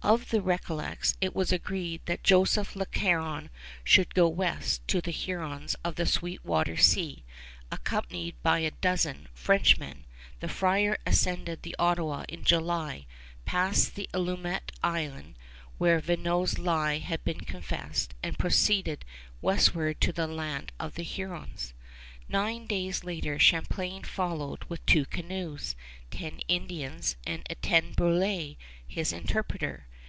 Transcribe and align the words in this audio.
Of 0.00 0.30
the 0.30 0.40
Recollets, 0.40 1.16
it 1.20 1.34
was 1.34 1.52
agreed 1.52 2.00
that 2.06 2.22
Joseph 2.22 2.74
le 2.76 2.86
Caron 2.86 3.50
should 3.84 4.14
go 4.14 4.26
west 4.28 4.86
to 4.88 5.02
the 5.02 5.10
Hurons 5.10 5.74
of 5.84 5.96
the 5.96 6.06
Sweet 6.06 6.42
Water 6.44 6.78
Sea. 6.78 7.24
Accompanied 7.70 8.40
by 8.42 8.60
a 8.60 8.70
dozen 8.70 9.28
Frenchmen, 9.34 10.06
the 10.40 10.48
friar 10.48 10.96
ascended 11.04 11.60
the 11.62 11.74
Ottawa 11.78 12.24
in 12.28 12.44
July, 12.44 13.06
passed 13.44 13.96
that 13.96 14.10
Allumette 14.14 14.70
Island 14.82 15.34
where 15.78 16.00
Vignau's 16.00 16.58
lie 16.58 16.98
had 16.98 17.22
been 17.24 17.40
confessed, 17.40 18.14
and 18.22 18.38
proceeded 18.38 19.04
westward 19.42 20.00
to 20.00 20.12
the 20.12 20.28
land 20.28 20.72
of 20.80 20.94
the 20.94 21.02
Hurons. 21.02 21.74
Nine 22.30 22.66
days 22.66 23.04
later 23.04 23.38
Champlain 23.38 24.04
followed 24.04 24.64
with 24.68 24.84
two 24.86 25.04
canoes, 25.06 25.74
ten 26.10 26.38
Indians, 26.48 27.16
and 27.26 27.42
Etienne 27.50 27.94
Brulé, 27.94 28.56
his 28.86 29.12
interpreter. 29.12 29.84